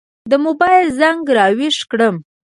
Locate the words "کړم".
1.91-2.15